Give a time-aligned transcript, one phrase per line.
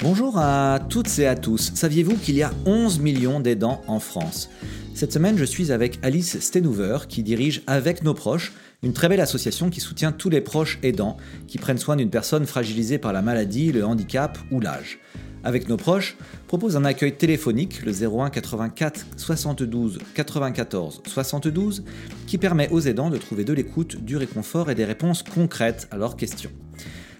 [0.00, 1.72] Bonjour à toutes et à tous.
[1.74, 4.50] Saviez-vous qu'il y a 11 millions d'aidants en France?
[4.94, 8.52] Cette semaine, je suis avec Alice Stenhouver qui dirige Avec nos proches,
[8.82, 11.16] une très belle association qui soutient tous les proches aidants
[11.48, 14.98] qui prennent soin d'une personne fragilisée par la maladie, le handicap ou l'âge.
[15.44, 21.84] Avec nos proches, propose un accueil téléphonique, le 01 84 72 94 72,
[22.26, 25.96] qui permet aux aidants de trouver de l'écoute, du réconfort et des réponses concrètes à
[25.96, 26.50] leurs questions.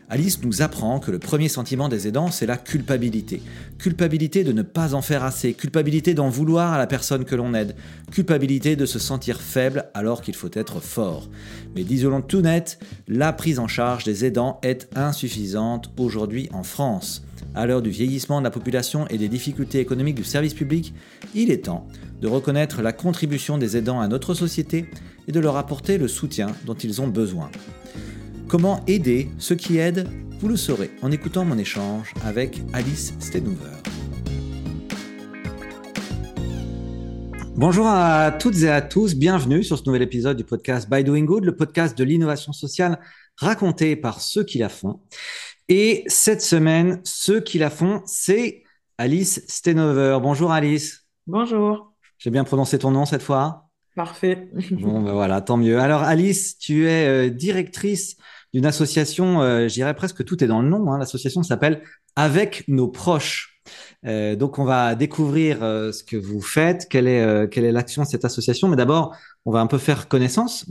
[0.08, 3.40] Alice nous apprend que le premier sentiment des aidants, c'est la culpabilité.
[3.78, 7.54] Culpabilité de ne pas en faire assez, culpabilité d'en vouloir à la personne que l'on
[7.54, 7.74] aide,
[8.10, 11.30] culpabilité de se sentir faible alors qu'il faut être fort.
[11.74, 17.24] Mais disons tout net, la prise en charge des aidants est insuffisante aujourd'hui en France.
[17.54, 20.94] À l'heure du vieillissement de la population et des difficultés économiques du service public,
[21.34, 21.86] il est temps
[22.20, 24.86] de reconnaître la contribution des aidants à notre société
[25.28, 27.50] et de leur apporter le soutien dont ils ont besoin.
[28.48, 30.08] Comment aider ceux qui aident?
[30.40, 33.82] Vous le saurez en écoutant mon échange avec Alice Stenhouver.
[37.54, 41.24] Bonjour à toutes et à tous, bienvenue sur ce nouvel épisode du podcast By Doing
[41.24, 42.98] Good, le podcast de l'innovation sociale
[43.36, 45.00] raconté par ceux qui la font.
[45.68, 48.62] Et cette semaine, ceux qui la font, c'est
[48.98, 50.18] Alice Stenhover.
[50.22, 51.06] Bonjour Alice.
[51.26, 51.92] Bonjour.
[52.18, 54.48] J'ai bien prononcé ton nom cette fois Parfait.
[54.70, 55.78] bon, ben voilà, tant mieux.
[55.78, 58.16] Alors Alice, tu es euh, directrice
[58.54, 60.90] d'une association, euh, je dirais presque tout est dans le nom.
[60.90, 60.98] Hein.
[60.98, 61.82] L'association s'appelle
[62.16, 63.52] Avec nos proches.
[64.04, 67.72] Euh, donc on va découvrir euh, ce que vous faites, quelle est euh, quelle est
[67.72, 68.68] l'action de cette association.
[68.68, 70.66] Mais d'abord, on va un peu faire connaissance,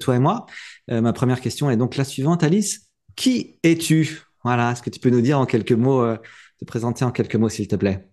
[0.00, 0.46] toi et moi.
[0.88, 2.88] ma première question est donc la suivante, Alice.
[3.16, 4.22] Qui es-tu?
[4.44, 6.04] Voilà, est-ce que tu peux nous dire en quelques mots,
[6.58, 8.08] te présenter en quelques mots, s'il te plaît?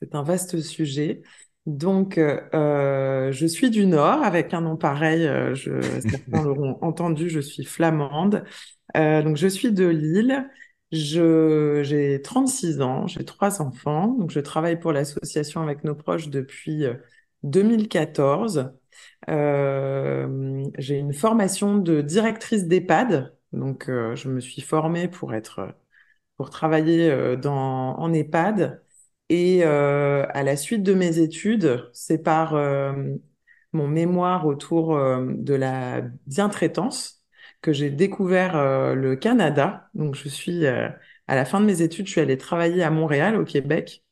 [0.00, 1.22] C'est un vaste sujet.
[1.66, 5.26] Donc, euh, je suis du Nord avec un nom pareil.
[5.26, 7.30] Euh, je, certains l'auront entendu.
[7.30, 8.44] Je suis flamande.
[8.96, 10.48] Euh, donc, je suis de Lille.
[10.92, 13.06] Je, j'ai 36 ans.
[13.06, 14.08] J'ai trois enfants.
[14.08, 16.84] Donc, je travaille pour l'association avec nos proches depuis
[17.44, 18.72] 2014.
[19.30, 23.34] Euh, j'ai une formation de directrice d'EHPAD.
[23.54, 25.74] Donc, je me suis formée pour être,
[26.36, 28.84] pour travailler dans, en EHPAD.
[29.28, 32.92] Et euh, à la suite de mes études, c'est par euh,
[33.72, 37.24] mon mémoire autour euh, de la bientraitance
[37.62, 38.54] que j'ai découvert
[38.94, 39.88] le Canada.
[39.94, 40.98] Donc, je suis à
[41.28, 44.04] la fin de mes études, je suis allée travailler à Montréal, au Québec,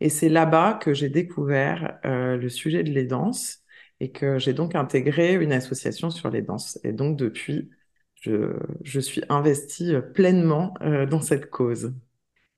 [0.00, 3.58] et c'est là-bas que j'ai découvert le sujet de les danses
[4.00, 6.78] et que j'ai donc intégré une association sur les danses.
[6.82, 7.68] Et donc, depuis,
[8.24, 8.52] je,
[8.82, 10.74] je suis investie pleinement
[11.10, 11.92] dans cette cause.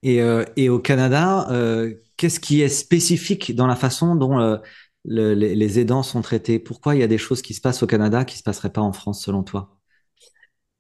[0.03, 4.57] Et, euh, et au Canada, euh, qu'est-ce qui est spécifique dans la façon dont euh,
[5.05, 6.59] le, les, les, aidants sont traités?
[6.59, 8.73] Pourquoi il y a des choses qui se passent au Canada qui ne se passeraient
[8.73, 9.77] pas en France, selon toi?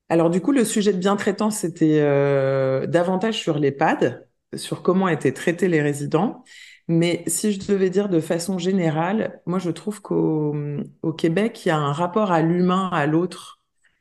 [0.08, 5.32] Alors du coup, le sujet de bien-traitance, c'était euh, davantage sur l'EHPAD, sur comment étaient
[5.32, 6.44] traités les résidents.
[6.88, 10.54] Mais si je devais dire de façon générale, moi je trouve qu'au
[11.02, 13.56] au Québec, il y a un rapport à l'humain, à l'autre,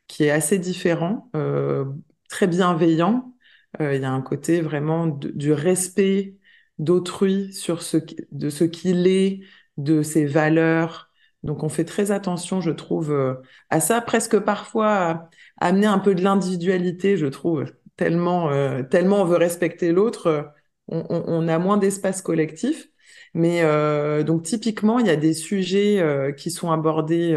[0.08, 1.84] qui est assez différent, euh,
[2.28, 3.34] très bienveillant,
[3.80, 6.36] euh, il y a un côté vraiment du respect
[6.78, 7.98] d'autrui sur ce
[8.32, 9.40] de ce qu'il est,
[9.76, 11.10] de ses valeurs.
[11.42, 13.34] Donc on fait très attention, je trouve, euh,
[13.70, 15.30] à ça, presque parfois à
[15.60, 17.64] amener un peu de l'individualité, je trouve,
[17.96, 20.52] tellement euh, tellement on veut respecter l'autre,
[20.88, 22.88] on, on, on, a moins d'espace collectif.
[23.34, 27.34] Mais euh, donc typiquement, il y a des sujets euh, qui sont abordés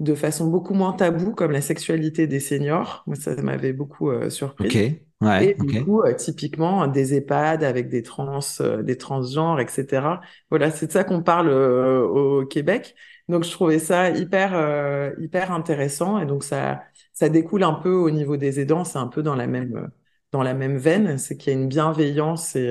[0.00, 3.04] de façon beaucoup moins taboue, comme la sexualité des seniors.
[3.06, 4.66] Moi, ça m'avait beaucoup surpris.
[4.66, 5.06] Okay.
[5.20, 10.22] Ouais, et du coup, euh, typiquement, des EHPAD avec des trans, euh, des transgenres, etc.
[10.48, 12.94] Voilà, c'est de ça qu'on parle euh, au Québec.
[13.28, 14.52] Donc, je trouvais ça hyper,
[15.20, 16.18] hyper intéressant.
[16.18, 16.82] Et donc, ça,
[17.12, 18.84] ça découle un peu au niveau des aidants.
[18.84, 19.90] C'est un peu dans la même,
[20.32, 21.18] dans la même veine.
[21.18, 22.70] C'est qu'il y a une bienveillance et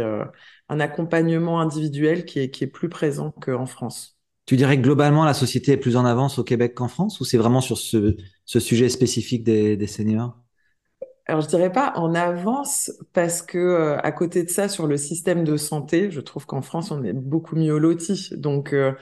[0.70, 4.19] un accompagnement individuel qui est, qui est plus présent qu'en France.
[4.50, 7.24] Tu dirais que globalement, la société est plus en avance au Québec qu'en France ou
[7.24, 10.40] c'est vraiment sur ce, ce sujet spécifique des, des seniors?
[11.28, 14.98] Alors je dirais pas en avance parce que euh, à côté de ça sur le
[14.98, 18.32] système de santé, je trouve qu'en France on est beaucoup mieux loti.
[18.38, 18.94] Donc euh,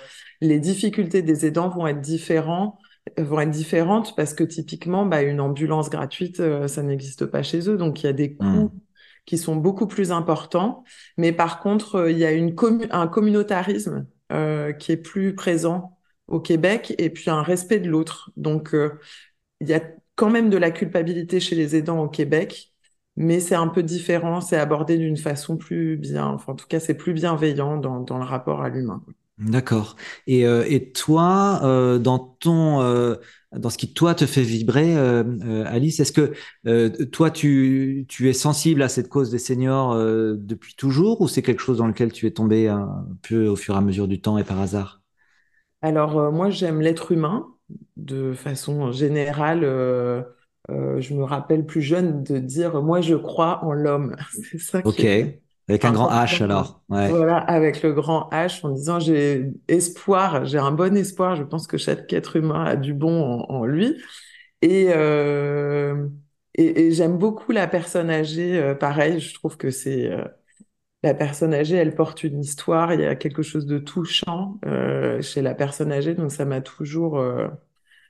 [0.42, 2.78] les difficultés des aidants vont être différents
[3.18, 7.70] vont être différentes parce que typiquement bah, une ambulance gratuite euh, ça n'existe pas chez
[7.70, 8.72] eux donc il y a des coûts mmh.
[9.26, 10.84] qui sont beaucoup plus importants
[11.16, 12.54] mais par contre il y a une
[12.92, 15.98] un communautarisme qui est plus présent
[16.28, 18.76] au Québec et puis un respect de l'autre donc
[19.62, 19.82] il y a
[20.16, 22.74] quand même de la culpabilité chez les aidants au Québec,
[23.16, 26.80] mais c'est un peu différent, c'est abordé d'une façon plus bien, enfin en tout cas
[26.80, 29.04] c'est plus bienveillant dans, dans le rapport à l'humain.
[29.38, 29.96] D'accord.
[30.26, 33.16] Et, euh, et toi, euh, dans ton, euh,
[33.56, 34.96] dans ce qui toi te fait vibrer,
[35.68, 36.34] Alice, est-ce que
[37.06, 41.62] toi tu, tu es sensible à cette cause des seniors depuis toujours ou c'est quelque
[41.62, 44.38] chose dans lequel tu es tombé un peu au fur et à mesure du temps
[44.40, 45.02] et par hasard?
[45.82, 47.48] Alors, moi, j'aime l'être humain
[47.98, 49.64] de façon générale.
[50.70, 54.16] je me rappelle plus jeune de dire, moi, je crois en l'homme.
[54.32, 55.04] C'est ça qui Ok.
[55.04, 56.84] est Avec un grand H alors.
[56.90, 57.16] Ouais.
[57.16, 61.36] Voilà, avec le grand H, en disant, j'ai espoir, j'ai un bon espoir.
[61.38, 63.96] Je pense que chaque être humain a du bon en, en lui.
[64.62, 66.08] Et, euh,
[66.56, 68.58] et, et j'aime beaucoup la personne âgée.
[68.60, 70.26] euh, pareil, je trouve que c'est euh,
[71.04, 72.94] la personne âgée, elle porte une histoire.
[72.94, 74.60] Il y a quelque chose de touchant
[75.22, 77.24] chez la personne âgée, donc ça m'a toujours,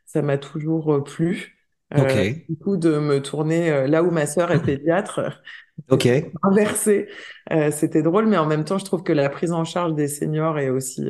[0.06, 1.57] ça m'a toujours plu.
[1.96, 5.42] Euh, du coup, de me tourner euh, là où ma sœur est pédiatre,
[5.90, 6.08] Ok.
[6.44, 7.10] inversé,
[7.52, 10.08] euh, c'était drôle, mais en même temps, je trouve que la prise en charge des
[10.08, 11.06] seniors est aussi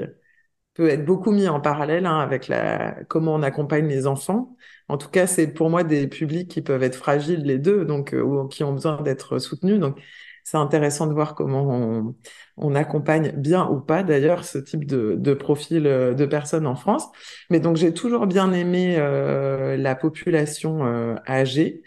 [0.75, 4.55] peut être beaucoup mis en parallèle hein, avec la comment on accompagne les enfants.
[4.89, 8.13] En tout cas, c'est pour moi des publics qui peuvent être fragiles les deux, donc
[8.13, 9.79] euh, ou qui ont besoin d'être soutenus.
[9.79, 9.99] Donc,
[10.47, 12.15] c'est intéressant de voir comment
[12.55, 17.05] on, accompagne bien ou pas d'ailleurs ce type de, profil euh, de personnes en France.
[17.49, 21.83] Mais donc, j'ai toujours bien aimé euh, la population euh, âgée,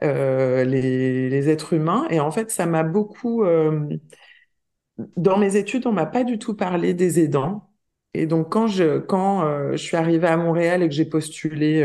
[0.00, 3.44] les, les êtres humains, et en fait, ça m'a beaucoup
[5.16, 7.70] dans mes études, on m'a pas du tout parlé des aidants.
[8.12, 11.82] Et donc, quand je, quand, je suis arrivée à Montréal et que j'ai postulé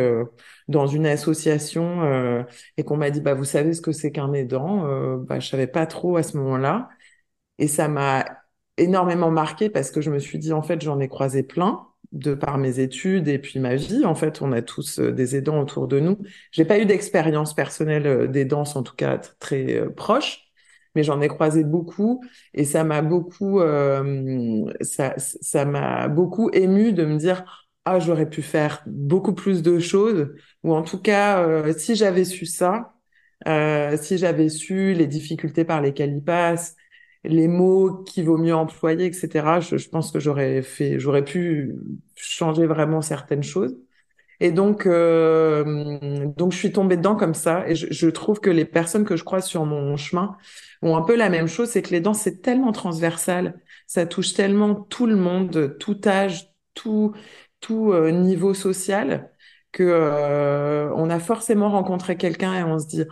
[0.70, 2.44] dans une association euh,
[2.78, 5.50] et qu'on m'a dit, bah, vous savez ce que c'est qu'un aidant, euh, bah, je
[5.50, 6.90] savais pas trop à ce moment-là.
[7.58, 8.26] Et ça m'a
[8.78, 12.34] énormément marqué parce que je me suis dit, en fait, j'en ai croisé plein de
[12.34, 14.06] par mes études et puis ma vie.
[14.06, 16.18] En fait, on a tous euh, des aidants autour de nous.
[16.52, 20.50] J'ai pas eu d'expérience personnelle euh, d'aidance, en tout cas très euh, proche,
[20.96, 22.24] mais j'en ai croisé beaucoup
[22.54, 28.30] et ça m'a beaucoup, euh, ça, ça m'a beaucoup ému de me dire, ah, j'aurais
[28.30, 30.30] pu faire beaucoup plus de choses,
[30.64, 32.94] ou en tout cas, euh, si j'avais su ça,
[33.48, 36.76] euh, si j'avais su les difficultés par lesquelles ils passent,
[37.24, 41.76] les mots qu'il vaut mieux employer, etc., je, pense que j'aurais fait, j'aurais pu
[42.16, 43.76] changer vraiment certaines choses.
[44.42, 47.68] Et donc, euh, donc je suis tombée dedans comme ça.
[47.68, 50.38] Et je, je trouve que les personnes que je croise sur mon chemin
[50.82, 54.34] ont un peu la même chose, c'est que les danses, c'est tellement transversal, ça touche
[54.34, 57.14] tellement tout le monde, tout âge, tout,
[57.60, 59.32] tout euh, niveau social,
[59.72, 63.04] que euh, on a forcément rencontré quelqu'un et on se dit,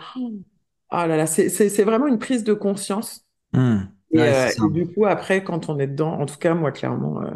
[0.90, 3.26] ah là là, c'est c'est c'est vraiment une prise de conscience.
[4.12, 6.72] Et, Ouais, euh, et du coup, après, quand on est dedans, en tout cas, moi,
[6.72, 7.32] clairement, euh,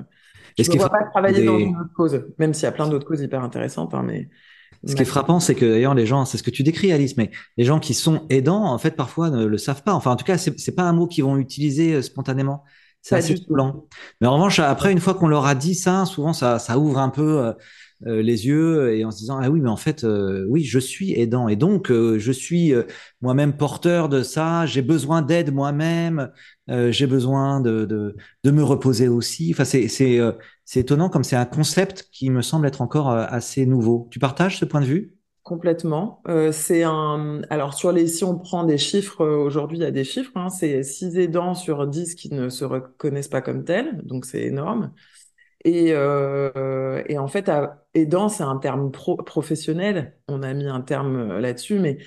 [0.60, 3.08] je est vois pas travailler dans une autre cause, même s'il y a plein d'autres
[3.08, 4.30] causes hyper intéressantes, hein, mais
[4.86, 7.16] Ce qui est frappant, c'est que d'ailleurs les gens, c'est ce que tu décris Alice,
[7.18, 9.94] mais les gens qui sont aidants, en fait, parfois ne le savent pas.
[9.94, 12.64] Enfin, en tout cas, c'est c'est pas un mot qu'ils vont utiliser spontanément.
[13.02, 13.88] C'est assez troublant.
[14.22, 17.00] Mais en revanche, après, une fois qu'on leur a dit ça, souvent ça, ça ouvre
[17.00, 17.54] un peu euh,
[18.08, 20.80] euh, les yeux et en se disant, ah oui, mais en fait, euh, oui, je
[20.80, 22.84] suis aidant et donc euh, je suis euh,
[23.22, 24.66] moi-même porteur de ça.
[24.68, 26.32] J'ai besoin d'aide moi-même.
[26.70, 29.52] euh, j'ai besoin de, de, de me reposer aussi.
[29.54, 30.32] Enfin, c'est euh,
[30.76, 34.08] étonnant comme c'est un concept qui me semble être encore assez nouveau.
[34.12, 35.16] Tu partages ce point de vue?
[35.44, 36.22] Complètement.
[36.28, 37.42] Euh, c'est un.
[37.50, 40.50] Alors, les, si on prend des chiffres, euh, aujourd'hui, il y a des chiffres, hein,
[40.50, 44.94] c'est 6 aidants sur 10 qui ne se reconnaissent pas comme tels, donc c'est énorme.
[45.66, 47.52] Et, euh, et en fait,
[47.96, 50.18] aidant, c'est un terme pro- professionnel.
[50.28, 52.00] On a mis un terme là-dessus, mais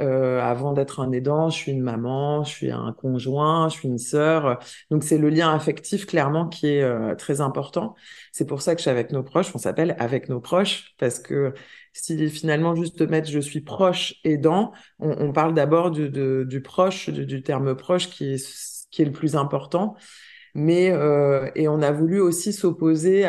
[0.00, 3.88] Euh, avant d'être un aidant, je suis une maman, je suis un conjoint, je suis
[3.88, 4.58] une sœur.
[4.90, 7.94] Donc c'est le lien affectif clairement qui est euh, très important.
[8.32, 11.20] C'est pour ça que je suis avec nos proches, on s'appelle avec nos proches parce
[11.20, 11.54] que
[11.92, 16.44] si finalement juste de mettre je suis proche aidant, on, on parle d'abord du, de-
[16.48, 19.96] du proche, du, du terme proche qui est qui est le plus important.
[20.54, 23.26] Mais euh, et on a voulu aussi s'opposer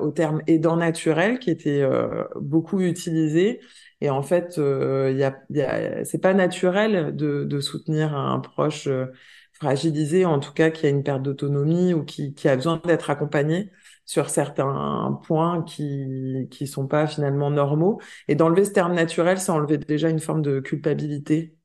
[0.00, 3.60] au terme aidant naturel qui était euh, beaucoup utilisé.
[4.00, 8.40] Et en fait, euh, y a, y a, c'est pas naturel de, de soutenir un
[8.40, 9.06] proche euh,
[9.52, 13.10] fragilisé, en tout cas qui a une perte d'autonomie ou qui, qui a besoin d'être
[13.10, 13.70] accompagné
[14.06, 18.00] sur certains points qui qui sont pas finalement normaux.
[18.28, 21.56] Et d'enlever ce terme naturel, ça enlevait déjà une forme de culpabilité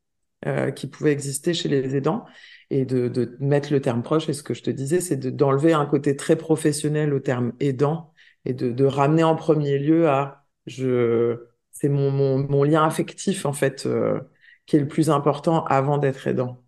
[0.46, 2.26] euh, qui pouvait exister chez les aidants
[2.70, 4.30] et de, de mettre le terme proche.
[4.30, 7.54] Et ce que je te disais, c'est de- d'enlever un côté très professionnel au terme
[7.60, 8.14] aidant
[8.46, 11.38] et de, de ramener en premier lieu à je,
[11.76, 14.20] c'est mon, mon, mon lien affectif en fait euh,
[14.66, 16.64] qui est le plus important avant d'être aidant.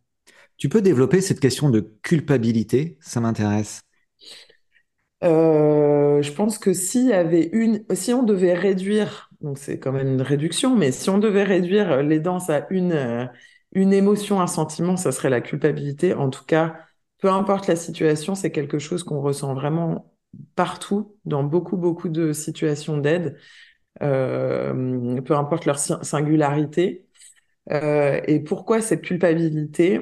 [0.57, 3.81] Tu peux développer cette question de culpabilité, ça m'intéresse.
[5.23, 9.91] Euh, je pense que s'il y avait une, si on devait réduire, donc c'est quand
[9.91, 13.25] même une réduction, mais si on devait réduire l'aidance à une, euh,
[13.71, 16.13] une émotion, un sentiment, ça serait la culpabilité.
[16.13, 16.77] En tout cas,
[17.19, 20.13] peu importe la situation, c'est quelque chose qu'on ressent vraiment
[20.55, 23.37] partout, dans beaucoup, beaucoup de situations d'aide,
[23.99, 27.07] peu importe leur singularité.
[27.71, 30.01] Euh, et pourquoi cette culpabilité?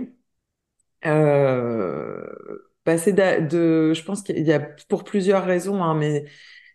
[1.06, 2.26] Euh,
[2.86, 4.60] bah, de, je pense qu'il y a
[4.90, 6.26] pour plusieurs raisons, hein, mais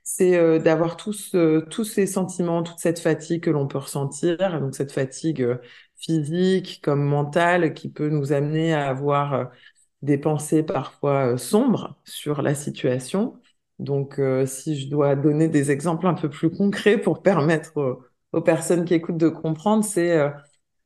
[0.05, 4.61] c'est euh, d'avoir tous, euh, tous ces sentiments, toute cette fatigue que l'on peut ressentir,
[4.61, 5.57] donc cette fatigue euh,
[5.97, 9.51] physique comme mentale qui peut nous amener à avoir
[10.03, 13.40] des pensées parfois sombres sur la situation.
[13.81, 18.01] Donc, si je dois donner des exemples un peu plus concrets pour permettre
[18.33, 20.19] aux, personnes qui écoutent de comprendre, c'est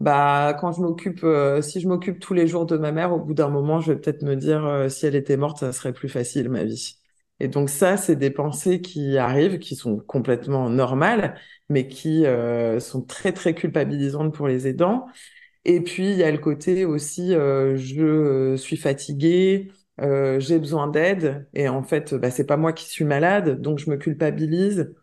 [0.01, 1.27] bah quand je m'occupe,
[1.63, 3.99] si je m'occupe tous les jours de ma mère, au bout d'un moment, je vais
[4.01, 6.99] peut-être me dire si elle était morte, ça serait plus facile ma vie.
[7.41, 12.81] Et donc ça, c'est des pensées qui arrivent, qui sont complètement normales, mais qui euh,
[12.81, 15.07] sont très très culpabilisantes pour les aidants.
[15.65, 20.89] Et puis il y a le côté aussi, euh, je suis fatiguée, euh, j'ai besoin
[20.89, 24.95] d'aide, et en fait, bah, c'est pas moi qui suis malade, donc je me culpabilise.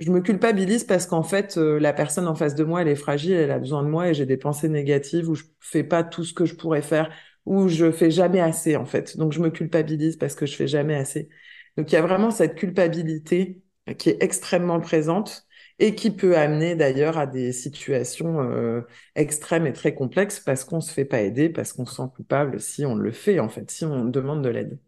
[0.00, 3.32] Je me culpabilise parce qu'en fait, la personne en face de moi, elle est fragile,
[3.32, 6.24] elle a besoin de moi, et j'ai des pensées négatives où je fais pas tout
[6.24, 7.10] ce que je pourrais faire,
[7.46, 9.16] où je fais jamais assez en fait.
[9.16, 11.28] Donc je me culpabilise parce que je fais jamais assez.
[11.76, 13.62] Donc il y a vraiment cette culpabilité
[13.98, 15.47] qui est extrêmement présente
[15.78, 18.82] et qui peut amener d'ailleurs à des situations euh,
[19.14, 22.60] extrêmes et très complexes parce qu'on se fait pas aider, parce qu'on se sent coupable
[22.60, 24.78] si on le fait en fait, si on demande de l'aide.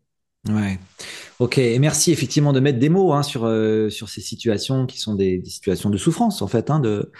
[0.48, 0.78] Ouais.
[1.38, 1.58] Ok.
[1.58, 5.14] Et merci effectivement de mettre des mots hein, sur euh, sur ces situations qui sont
[5.14, 7.12] des, situations de souffrance en fait, hein, de,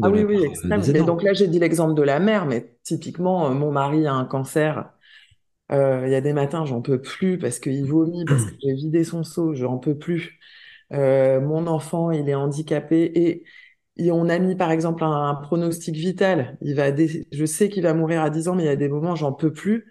[0.00, 0.80] ah oui oui extrême.
[0.92, 4.14] Mais donc là j'ai dit l'exemple de la mère, mais typiquement euh, mon mari a
[4.14, 4.92] un cancer
[5.70, 8.74] euh, il y a des matins, j'en peux plus parce qu'il vomit, parce que j'ai
[8.74, 10.38] vidé son seau, j'en peux plus.
[10.92, 13.44] Euh, mon enfant, il est handicapé et,
[14.12, 16.56] on a mis par exemple un, pronostic vital.
[16.60, 18.88] Il va, je sais qu'il va mourir à 10 ans, mais il y a des
[18.88, 19.86] moments, j'en peux plus.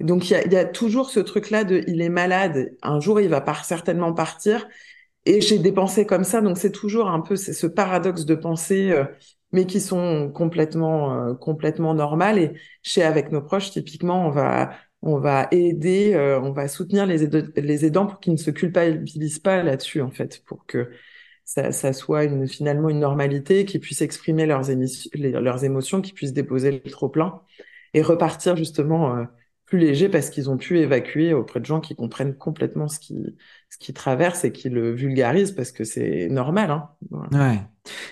[0.00, 2.76] Donc il y a, y a toujours ce truc-là de, il est malade.
[2.82, 4.68] Un jour, il va pas certainement partir.
[5.24, 8.92] Et j'ai des pensées comme ça, donc c'est toujours un peu ce paradoxe de pensée,
[8.92, 9.04] euh,
[9.52, 12.38] mais qui sont complètement complètement normales.
[12.38, 12.52] Et
[12.82, 14.70] chez avec nos proches, typiquement, on va
[15.02, 19.62] on va aider, euh, on va soutenir les, aidants pour qu'ils ne se culpabilisent pas
[19.62, 20.90] là-dessus, en fait, pour que
[21.44, 24.62] ça, ça soit une, finalement une normalité, qu'ils puissent exprimer leurs,
[25.14, 27.40] leurs émotions, qu'ils puissent déposer le trop-plein
[27.94, 29.24] et repartir justement euh,
[29.68, 33.14] plus léger parce qu'ils ont pu évacuer auprès de gens qui comprennent complètement ce qui,
[33.68, 36.70] ce traverse et qui le vulgarisent parce que c'est normal.
[36.70, 36.88] Hein.
[37.32, 37.60] Ouais.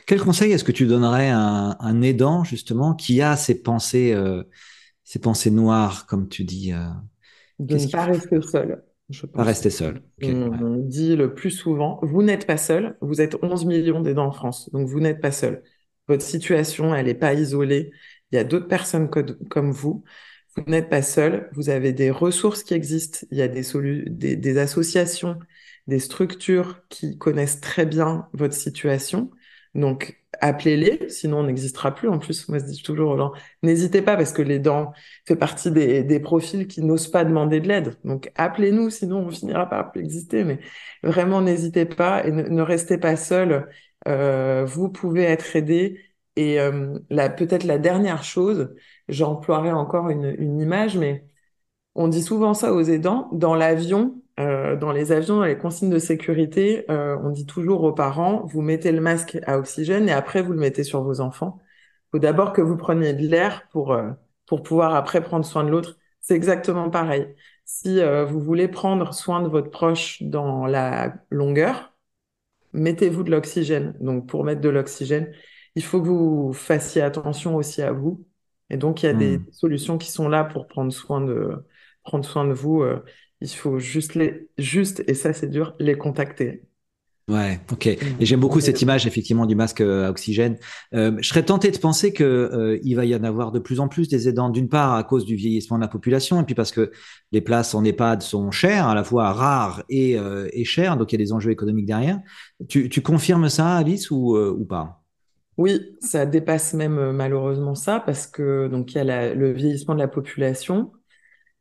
[0.07, 4.45] Quel conseil est-ce que tu donnerais à un, aidant justement qui a ces pensées euh,
[5.07, 6.73] ces pensées noires, comme tu dis.
[6.73, 6.89] Euh,
[7.61, 8.83] de ne pas rester seul.
[9.09, 10.03] Je Pas rester seul.
[10.21, 14.33] on, dit le plus souvent, vous n'êtes pas seul, vous êtes 11 millions d'aidants en
[14.33, 15.63] France, donc vous n'êtes pas seul.
[16.09, 17.93] Votre situation, elle n'est pas isolée.
[18.33, 19.09] Il y a d'autres personnes
[19.49, 20.03] comme vous.
[20.57, 21.51] Vous n'êtes pas seul.
[21.53, 23.21] Vous avez des ressources qui existent.
[23.31, 23.63] Il y a des,
[24.07, 25.39] des, des associations,
[25.87, 29.31] des structures qui connaissent très bien votre situation.
[29.77, 32.09] Donc, appelez-les, sinon on n'existera plus.
[32.09, 34.93] En plus, moi, je dis toujours aux gens, n'hésitez pas parce que les dents
[35.27, 37.97] fait partie des, profils qui n'osent pas demander de l'aide.
[38.05, 40.45] Donc, appelez-nous, sinon on finira par plus exister.
[40.45, 40.61] Mais
[41.03, 43.69] vraiment, n'hésitez pas et ne, restez pas seul.
[44.09, 46.01] Euh, vous pouvez être aidé.
[46.37, 48.75] Et euh, peut-être la dernière chose,
[49.09, 51.27] j'emploierai encore une, une image, mais
[51.95, 53.29] on dit souvent ça aux aidants.
[53.33, 57.85] Dans l'avion, euh, dans les avions, dans les consignes de sécurité, euh, on dit toujours
[57.85, 61.21] aux parents, vous mettez le masque à oxygène et après vous le mettez sur vos
[61.21, 61.59] enfants.
[62.09, 64.11] Il faut d'abord que vous preniez de l'air pour, euh,
[64.47, 65.97] pour pouvoir après prendre soin de l'autre.
[66.21, 67.35] C'est exactement pareil.
[67.65, 71.93] Si vous voulez prendre soin de votre proche dans la longueur,
[72.73, 73.97] mettez-vous de l'oxygène.
[74.01, 75.33] Donc pour mettre de l'oxygène,
[75.75, 78.25] il faut que vous fassiez attention aussi à vous.
[78.71, 79.53] Et donc il y a des hmm.
[79.53, 81.67] solutions qui sont là pour prendre soin de,
[82.05, 82.85] prendre soin de vous
[83.41, 86.63] il faut juste les, juste, et ça c'est dur, les contacter.
[87.29, 87.89] Ouais, ok.
[87.89, 90.59] Et j'aime beaucoup cette image effectivement du masque à oxygène.
[90.95, 93.81] Euh, je serais tenté de penser que euh, il va y en avoir de plus
[93.81, 96.55] en plus des aidants, d'une part à cause du vieillissement de la population, et puis
[96.55, 96.93] parce que
[97.33, 101.13] les places en EHPAD sont chères, à la fois rares et, euh, et chères, donc
[101.13, 102.21] il y a des enjeux économiques derrière.
[102.69, 105.03] Tu, tu confirmes ça, Alice, ou, ou pas?
[105.57, 110.01] Oui, ça dépasse même malheureusement ça, parce que donc il y a le vieillissement de
[110.01, 110.93] la population,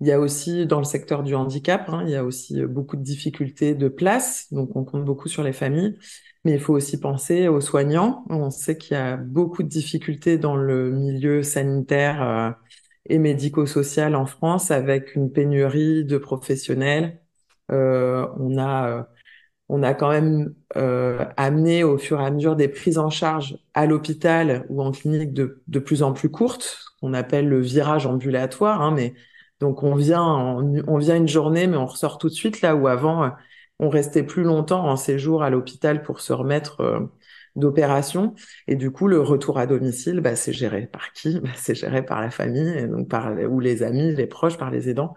[0.02, 2.68] il y a aussi dans le secteur du handicap, hein, il y a aussi euh,
[2.68, 5.98] beaucoup de difficultés de place, donc on compte beaucoup sur les familles.
[6.44, 8.24] Mais il faut aussi penser aux soignants.
[8.30, 12.52] On sait qu'il y a beaucoup de difficultés dans le milieu sanitaire euh,
[13.08, 17.22] et médico-social en France, avec une pénurie de professionnels.
[17.72, 19.08] Euh, on a
[19.70, 20.54] on a quand même
[21.38, 25.34] amené au fur et à mesure des prises en charge à l'hôpital ou en clinique
[25.34, 29.14] de, de plus en plus courtes, qu'on appelle le virage ambulatoire, hein, mais
[29.60, 30.24] donc on vient,
[30.88, 33.30] on, vient une journée, mais on ressort tout de suite là où avant, euh,
[33.80, 37.00] on restait plus longtemps en séjour à l'hôpital pour se remettre euh,
[37.56, 38.36] d'opération.
[38.68, 41.40] Et du coup, le retour à domicile, bah, c'est géré par qui?
[41.40, 44.72] Bah, C'est géré par la famille, et donc par, ou les amis, les proches, par
[44.72, 45.14] les aidants.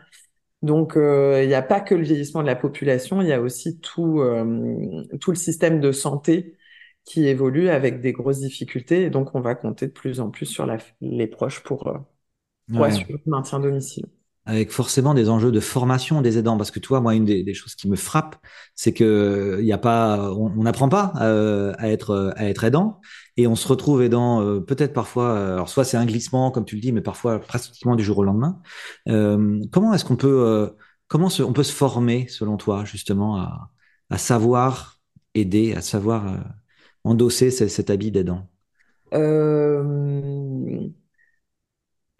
[0.62, 3.40] Donc, euh, il n'y a pas que le vieillissement de la population, il y a
[3.40, 6.56] aussi tout, euh, tout le système de santé
[7.04, 9.02] qui évolue avec des grosses difficultés.
[9.04, 11.92] Et donc, on va compter de plus en plus sur la, les proches pour,
[12.72, 14.06] pour assurer le maintien domicile
[14.48, 16.56] avec forcément des enjeux de formation des aidants.
[16.56, 18.36] Parce que tu vois, moi, une des, choses qui me frappe,
[18.74, 22.98] c'est que il a pas, on n'apprend pas euh, à être à être aidant,
[23.36, 25.32] et on se retrouve aidant euh, peut-être parfois.
[25.32, 28.16] Euh, alors soit c'est un glissement, comme tu le dis, mais parfois pratiquement du jour
[28.18, 28.58] au lendemain.
[29.06, 30.74] comment est-ce qu'on peut
[31.08, 33.36] comment on peut se former selon toi justement
[34.10, 34.98] à, savoir
[35.34, 36.24] aider, à savoir
[37.04, 38.48] endosser cet habit d'aidant?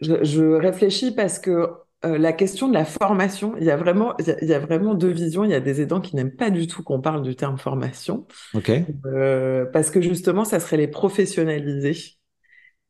[0.01, 1.69] Je réfléchis parce que
[2.05, 5.09] euh, la question de la formation, il y a vraiment, il y a, vraiment deux
[5.09, 5.43] visions.
[5.43, 8.25] Il y a des aidants qui n'aiment pas du tout qu'on parle du terme formation,
[8.53, 8.71] Ok.
[9.05, 11.97] euh, parce que justement, ça serait les professionnaliser.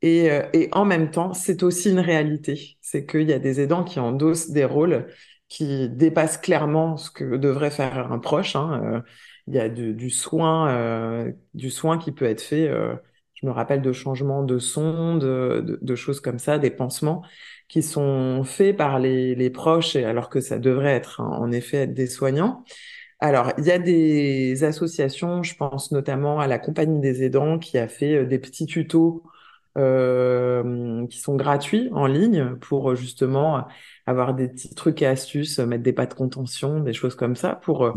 [0.02, 2.78] Et, euh, et en même temps, c'est aussi une réalité.
[2.82, 5.08] C'est qu'il y a des aidants qui endossent des rôles
[5.48, 8.56] qui dépassent clairement ce que devrait faire un proche.
[8.56, 9.04] Hein.
[9.48, 11.26] Il y a du, du soin,
[11.56, 12.72] du soin qui peut être fait.
[13.34, 17.24] je me rappelle de changements de son, de, de, de choses comme ça, des pansements
[17.70, 21.94] qui sont faits par les, les proches, alors que ça devrait être en effet être
[21.94, 22.64] des soignants.
[23.20, 27.78] Alors, il y a des associations, je pense notamment à la Compagnie des aidants, qui
[27.78, 29.24] a fait euh, des petits tutos
[29.78, 33.68] euh, qui sont gratuits en ligne pour justement
[34.06, 37.56] avoir des petits trucs et astuces, mettre des pas de contention, des choses comme ça
[37.56, 37.94] pour euh,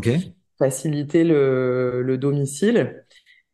[0.59, 3.02] faciliter le, le domicile.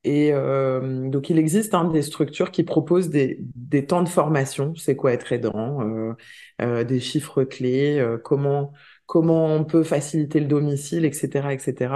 [0.06, 4.74] Et euh, donc, il existe hein, des structures qui proposent des, des temps de formation.
[4.76, 6.14] C'est quoi être aidant euh,
[6.62, 8.72] euh, Des chiffres clés, comment
[9.06, 11.96] comment on peut faciliter le domicile, etc., etc.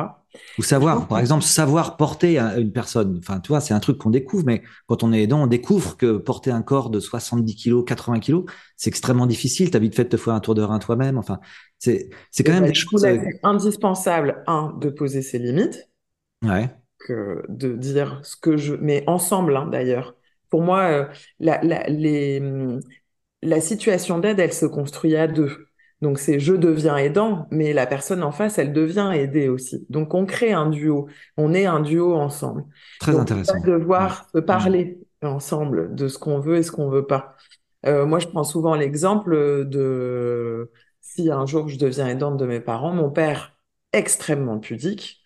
[0.57, 3.19] Ou savoir, par exemple, savoir porter une personne.
[3.19, 5.95] Enfin, tu vois, c'est un truc qu'on découvre, mais quand on est aidant, on découvre
[5.95, 8.45] que porter un corps de 70 kilos, 80 kilos,
[8.77, 9.69] c'est extrêmement difficile.
[9.69, 11.19] T'as vite fait de te faire un tour de rein toi-même.
[11.19, 11.39] Enfin,
[11.77, 13.01] c'est c'est quand même bah, des choses.
[13.01, 15.87] C'est indispensable, un, de poser ses limites.
[16.43, 16.71] Ouais
[17.11, 18.75] de dire ce que je...
[18.75, 20.15] Mais ensemble, hein, d'ailleurs.
[20.49, 21.05] Pour moi, euh,
[21.39, 22.41] la, la, les,
[23.41, 25.67] la situation d'aide, elle se construit à deux.
[26.01, 29.85] Donc c'est je deviens aidant, mais la personne en face, elle devient aidée aussi.
[29.89, 32.65] Donc on crée un duo, on est un duo ensemble.
[32.99, 33.53] Très intéressant.
[33.55, 37.35] On va devoir se parler ensemble de ce qu'on veut et ce qu'on veut pas.
[37.85, 42.59] Euh, moi, je prends souvent l'exemple de si un jour je deviens aidante de mes
[42.59, 43.57] parents, mon père
[43.93, 45.22] extrêmement pudique,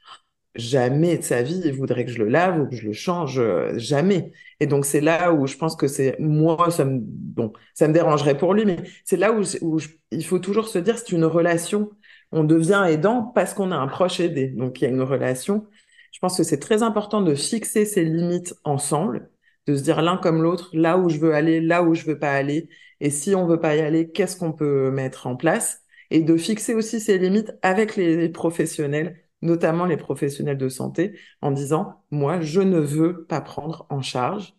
[0.57, 3.39] jamais de sa vie il voudrait que je le lave ou que je le change,
[3.39, 4.31] euh, jamais.
[4.59, 7.93] Et donc c'est là où je pense que c'est moi ça me bon ça me
[7.93, 9.79] dérangerait pour lui, mais c'est là où, où
[10.11, 11.91] il faut toujours se dire c'est une relation.
[12.31, 15.67] On devient aidant parce qu'on a un proche aidé, donc il y a une relation.
[16.11, 19.29] Je pense que c'est très important de fixer ses limites ensemble,
[19.67, 22.19] de se dire l'un comme l'autre là où je veux aller, là où je veux
[22.19, 25.83] pas aller, et si on veut pas y aller, qu'est-ce qu'on peut mettre en place,
[26.09, 31.51] et de fixer aussi ses limites avec les professionnels notamment les professionnels de santé, en
[31.51, 34.55] disant, moi, je ne veux pas prendre en charge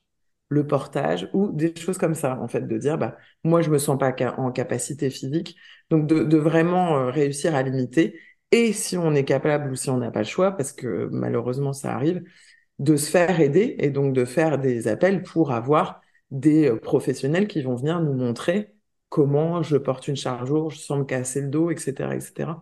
[0.49, 3.79] le portage ou des choses comme ça, en fait, de dire, bah, moi, je me
[3.79, 5.57] sens pas en capacité physique,
[5.91, 8.19] donc de, vraiment euh, réussir à limiter.
[8.51, 11.75] Et si on est capable ou si on n'a pas le choix, parce que malheureusement
[11.75, 12.23] ça arrive,
[12.79, 17.49] de se faire aider et donc de faire des appels pour avoir des euh, professionnels
[17.49, 18.75] qui vont venir nous montrer
[19.11, 22.53] comment je porte une charge lourde, je sens me casser le dos, etc., etc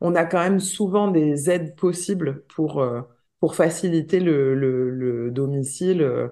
[0.00, 3.02] on a quand même souvent des aides possibles pour, euh,
[3.40, 6.28] pour faciliter le, le, domicile euh,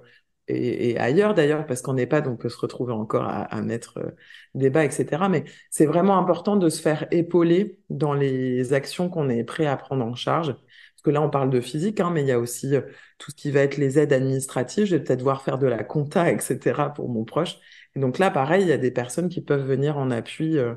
[0.48, 4.10] et, ailleurs d'ailleurs, parce qu'en EHPAD, on peut se retrouver encore à, mettre euh,
[4.54, 5.28] des bas, etc.
[5.30, 9.76] Mais c'est vraiment important de se faire épauler dans les actions qu'on est prêt à
[9.76, 10.48] prendre en charge.
[10.54, 12.74] Parce que là, on parle de physique, hein, mais il y a aussi
[13.18, 14.86] tout ce qui va être les aides administratives.
[14.86, 16.90] Je vais peut-être voir faire de la compta, etc.
[16.94, 17.58] pour mon proche.
[17.94, 20.74] Et donc là, pareil, il y a des personnes qui peuvent venir en appui euh,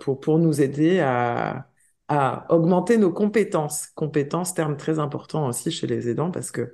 [0.00, 1.68] pour, pour nous aider à,
[2.08, 3.88] à augmenter nos compétences.
[3.94, 6.72] Compétences, terme très important aussi chez les aidants parce que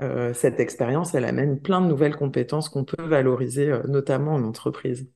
[0.00, 4.42] euh, cette expérience, elle amène plein de nouvelles compétences qu'on peut valoriser, euh, notamment en
[4.42, 5.08] entreprise.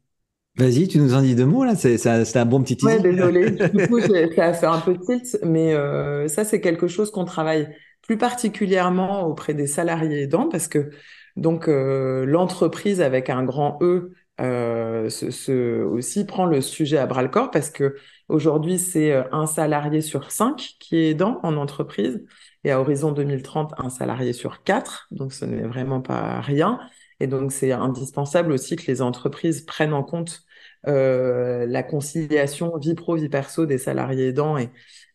[0.56, 2.96] Vas-y, tu nous en dis deux mots là, c'est un bon petit teasing.
[2.96, 6.88] Ouais, désolé, du coup, ça a fait un peu tilt, mais euh, ça, c'est quelque
[6.88, 7.68] chose qu'on travaille
[8.02, 10.90] plus particulièrement auprès des salariés aidants parce que
[11.36, 17.22] donc euh, l'entreprise avec un grand E euh, ce, aussi prend le sujet à bras
[17.22, 17.96] le corps parce que
[18.28, 22.22] aujourd'hui c'est euh, un salarié sur cinq qui est aidant en entreprise
[22.62, 26.78] et à horizon 2030 un salarié sur quatre donc ce n'est vraiment pas rien
[27.18, 30.42] et donc c'est indispensable aussi que les entreprises prennent en compte
[30.86, 34.68] euh, la conciliation vie pro vie perso des salariés aidants et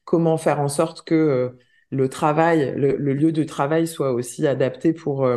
[0.03, 1.55] comment faire en sorte que
[1.91, 5.29] le travail, le, lieu de travail soit aussi adapté pour,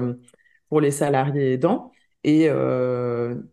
[0.68, 1.93] pour les salariés aidants.
[2.24, 2.48] Et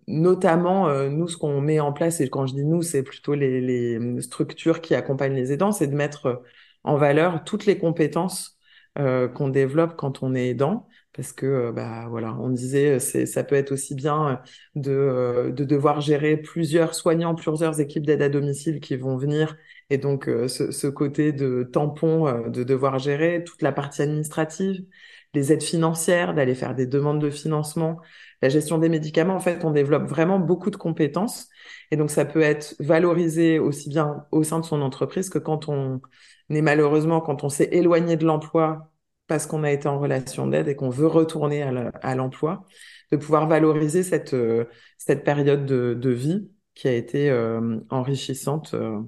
[0.07, 3.59] notamment, nous, ce qu'on met en place, et quand je dis nous, c'est plutôt les,
[3.61, 6.41] les, structures qui accompagnent les aidants, c'est de mettre
[6.83, 8.57] en valeur toutes les compétences
[8.95, 10.87] qu'on développe quand on est aidant.
[11.13, 14.41] Parce que euh, bah voilà, on disait ça peut être aussi bien
[14.75, 19.57] de, euh, de devoir gérer plusieurs soignants, plusieurs équipes d'aide à domicile qui vont venir.
[19.89, 24.85] Et donc euh, ce, ce, côté de tampon de devoir gérer toute la partie administrative,
[25.33, 27.99] les aides financières, d'aller faire des demandes de financement,
[28.41, 29.35] la gestion des médicaments.
[29.35, 31.47] En fait, on développe vraiment beaucoup de compétences
[31.91, 35.69] et donc ça peut être valorisé aussi bien au sein de son entreprise que quand
[35.69, 36.01] on
[36.49, 38.91] est malheureusement quand on s'est éloigné de l'emploi
[39.31, 42.65] parce qu'on a été en relation d'aide et qu'on veut retourner à l'emploi,
[43.13, 44.65] de pouvoir valoriser cette, euh,
[44.97, 48.99] cette période de, vie qui a été euh, enrichissante euh,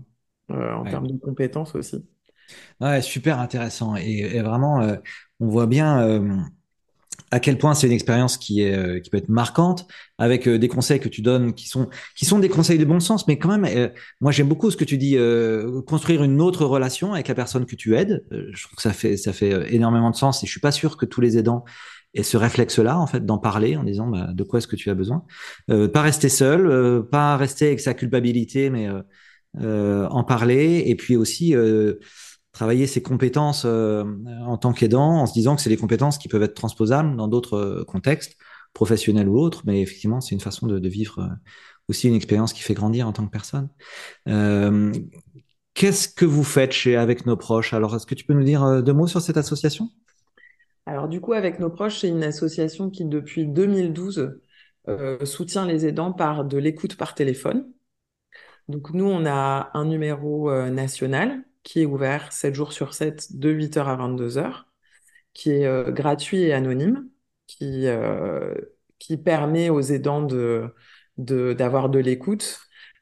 [0.50, 2.06] en termes de compétences aussi.
[2.80, 3.98] Ouais, super intéressant.
[3.98, 4.96] Et, vraiment,
[5.42, 6.48] on voit bien
[7.32, 10.60] à quel point c'est une expérience qui est euh, qui peut être marquante avec euh,
[10.60, 13.38] des conseils que tu donnes qui sont qui sont des conseils de bon sens mais
[13.38, 13.90] quand même euh,
[14.22, 15.18] moi j'aime beaucoup ce que tu dis
[15.88, 18.24] construire une autre relation avec la personne que tu aides.
[18.32, 20.98] Je trouve que ça fait ça fait énormément de sens et je suis pas sûr
[20.98, 21.66] que tous les aidants
[22.14, 24.76] aient ce réflexe là en fait d'en parler en disant bah, de quoi est-ce que
[24.76, 25.26] tu as besoin.
[25.68, 28.90] Pas rester seul pas rester avec sa culpabilité mais
[29.60, 31.56] en parler et puis aussi
[32.54, 34.06] travailler ses compétences euh,
[34.46, 37.28] en tant qu'aidant en se disant que c'est des compétences qui peuvent être transposables dans
[37.28, 38.38] d'autres euh, contextes,
[38.74, 41.36] professionnels ou autres, mais effectivement, c'est une façon de, vivre euh,
[41.90, 43.70] aussi une expérience qui fait grandir en tant que personne.
[45.76, 47.74] Qu'est-ce que vous faites chez Avec nos proches?
[47.74, 49.90] Alors, est-ce que tu peux nous dire deux mots sur cette association?
[50.86, 54.40] Alors, du coup, Avec nos proches, c'est une association qui, depuis 2012,
[55.24, 57.66] soutient les aidants par de l'écoute par téléphone.
[58.68, 63.52] Donc, nous, on a un numéro national qui est ouvert 7 jours sur 7 de
[63.52, 64.66] 8h à 22h,
[65.34, 67.10] qui est euh, gratuit et anonyme,
[67.48, 68.54] qui, euh,
[69.00, 70.74] qui permet aux aidants de,
[71.18, 72.60] d'avoir de, l'écoute.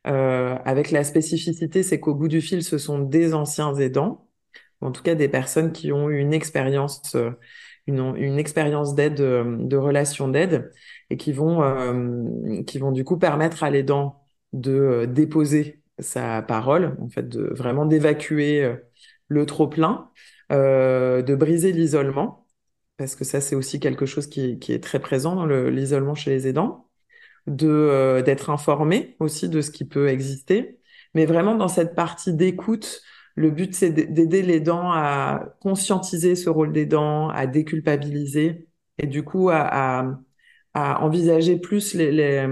[0.08, 4.28] Euh, avec la spécificité, c'est qu'au bout du fil, ce sont des anciens aidants,
[4.82, 7.16] en tout cas des personnes qui ont eu une expérience,
[7.88, 10.72] une, une expérience d'aide, de relation d'aide,
[11.10, 17.10] et qui vont, qui vont du coup permettre à l'aidant de déposer sa parole, en
[17.10, 18.76] fait, de vraiment d'évacuer euh,
[19.28, 20.10] le trop plein,
[20.52, 22.48] euh, de briser l'isolement,
[22.98, 26.48] parce que ça c'est aussi quelque chose qui, est très présent dans l'isolement chez les
[26.48, 26.90] aidants,
[27.48, 30.80] de euh, d'être informé aussi de ce qui peut exister,
[31.16, 33.02] mais vraiment dans cette partie d'écoute.
[33.36, 39.08] Le but, c'est d'aider les dents à conscientiser ce rôle des dents, à déculpabiliser et
[39.08, 40.20] du coup à
[40.74, 42.48] envisager plus les, les,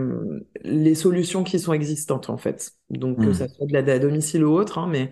[0.64, 2.74] les, solutions qui sont existantes en fait.
[2.90, 3.34] Donc que hmm.
[3.34, 5.10] ça soit de l'aide à domicile ou autre, hein, mais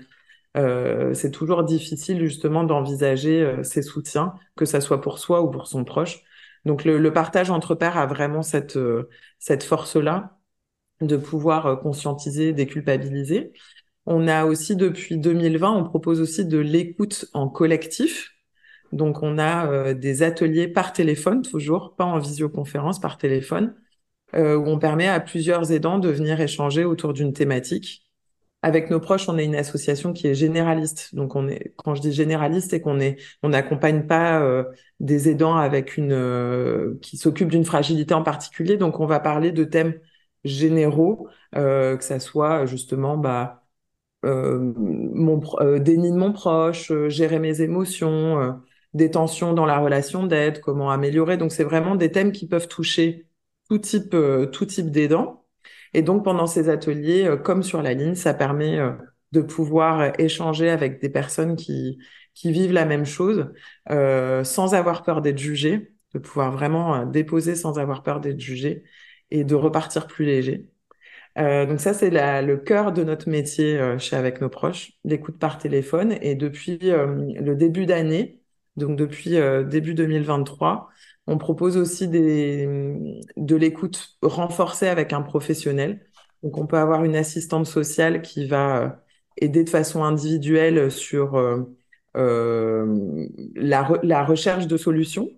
[0.57, 5.49] euh, c'est toujours difficile justement d'envisager euh, ces soutiens, que ça soit pour soi ou
[5.51, 6.23] pour son proche.
[6.65, 10.37] Donc le, le partage entre pairs a vraiment cette, euh, cette force-là
[11.01, 13.53] de pouvoir euh, conscientiser, déculpabiliser.
[14.05, 18.37] On a aussi depuis 2020, on propose aussi de l'écoute en collectif.
[18.93, 23.76] Donc, on a euh, des ateliers par téléphone, toujours, pas en visioconférence, par téléphone,
[24.36, 28.04] euh, où on permet à plusieurs aidants de venir échanger autour d'une thématique.
[28.63, 31.13] Avec nos proches, on est une association qui est généraliste.
[31.15, 34.63] Donc, on est, quand je dis généraliste, c'est qu'on est, on n'accompagne pas euh,
[35.00, 38.78] des aidants avec une, qui s'occupent d'une fragilité en particulier.
[38.78, 40.00] Donc, on va parler de thèmes
[40.43, 43.63] généraux, que ça soit justement, bah,
[44.23, 45.41] mon
[45.80, 48.60] déni de mon proche, gérer mes émotions,
[48.97, 51.38] des tensions dans la relation d'aide, comment améliorer.
[51.38, 53.27] Donc, c'est vraiment des thèmes qui peuvent toucher
[53.69, 55.45] tout type, euh, tout type d'aidants.
[55.93, 58.91] Et donc, pendant ces ateliers, euh, comme sur la ligne, ça permet euh,
[59.31, 61.99] de pouvoir échanger avec des personnes qui,
[62.33, 63.51] qui vivent la même chose
[64.43, 68.83] sans avoir peur d'être jugé, de pouvoir vraiment déposer sans avoir peur d'être jugé
[69.31, 70.69] et de repartir plus léger.
[71.36, 76.17] donc ça, c'est le cœur de notre métier chez Avec nos proches, l'écoute par téléphone.
[76.21, 78.41] Et depuis le début d'année,
[78.77, 80.89] donc depuis euh, début 2023.
[81.27, 86.05] On propose aussi des, de l'écoute renforcée avec un professionnel.
[86.43, 88.89] Donc on peut avoir une assistante sociale qui va euh,
[89.37, 91.63] aider de façon individuelle sur euh,
[93.55, 95.29] la, la, recherche de solutions,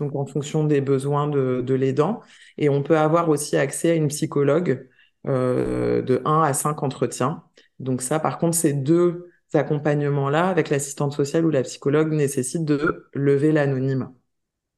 [0.00, 2.20] donc en fonction des besoins de, de l'aidant.
[2.56, 4.88] Et on peut avoir aussi accès à une psychologue
[5.24, 7.44] de 1 à 5 entretiens.
[7.80, 13.08] Donc ça, par contre, c'est deux accompagnements-là, avec l'assistante sociale ou la psychologue, nécessite de
[13.14, 14.10] lever l'anonyme.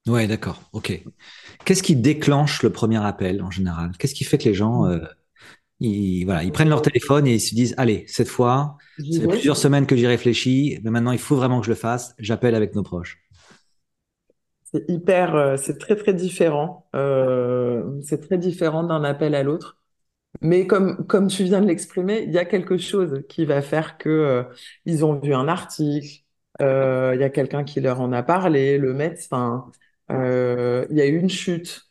[0.07, 0.63] Ouais, d'accord.
[0.73, 1.03] Ok.
[1.65, 3.93] Qu'est-ce qui déclenche le premier appel en général?
[3.99, 4.99] Qu'est-ce qui fait que les gens euh,
[5.81, 9.29] Ils, voilà, ils prennent leur téléphone et ils se disent, allez, cette fois, ça fait
[9.29, 12.15] plusieurs semaines que j'y réfléchis, mais maintenant il faut vraiment que je le fasse.
[12.19, 13.19] J'appelle avec nos proches.
[14.65, 16.89] C'est hyper, euh, c'est très très différent.
[16.95, 19.80] Euh, c'est très différent d'un appel à l'autre.
[20.43, 23.99] Mais comme comme tu viens de l'exprimer, il y a quelque chose qui va faire
[23.99, 24.45] que euh,
[24.87, 26.25] ils ont vu un article,
[26.63, 29.71] euh, il y a quelqu'un qui leur en a parlé, le médecin,
[30.11, 31.91] euh, il y a eu une chute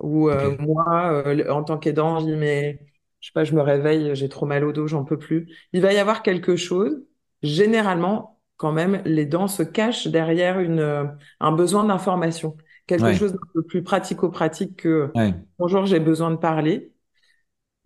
[0.00, 2.80] où euh, moi, euh, en tant qu'aidant, je dis mais
[3.20, 5.54] je sais pas, je me réveille, j'ai trop mal au dos, j'en peux plus.
[5.72, 7.04] Il va y avoir quelque chose.
[7.42, 13.32] Généralement, quand même, les dents se cachent derrière une un besoin d'information, quelque Ouais, chose
[13.32, 15.34] d'un peu plus pratico-pratique que ouais.
[15.58, 16.92] bonjour, j'ai besoin de parler.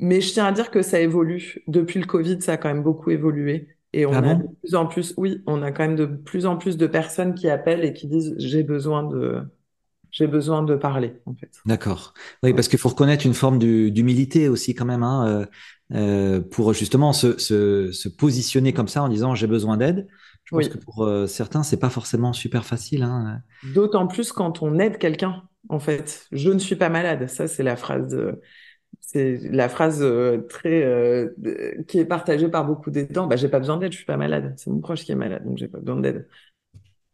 [0.01, 1.63] Mais je tiens à dire que ça évolue.
[1.67, 3.69] Depuis le Covid, ça a quand même beaucoup évolué.
[3.93, 6.47] Et Ah on a de plus en plus, oui, on a quand même de plus
[6.47, 9.43] en plus de personnes qui appellent et qui disent j'ai besoin de,
[10.11, 11.53] j'ai besoin de parler, en fait.
[11.67, 12.13] D'accord.
[12.43, 15.47] Oui, parce qu'il faut reconnaître une forme d'humilité aussi quand même, hein,
[15.93, 20.07] euh, euh, pour justement se, se, se positionner comme ça en disant j'ai besoin d'aide.
[20.45, 23.41] Je pense que pour euh, certains, c'est pas forcément super facile, hein.
[23.63, 26.27] D'autant plus quand on aide quelqu'un, en fait.
[26.33, 27.29] Je ne suis pas malade.
[27.29, 28.41] Ça, c'est la phrase de-
[29.07, 31.29] c'est la phrase euh, très, euh,
[31.87, 33.27] qui est partagée par beaucoup d'aidants.
[33.27, 34.55] Bah, j'ai pas besoin d'aide, je suis pas malade.
[34.57, 36.29] C'est mon proche qui est malade, donc j'ai pas besoin d'aide.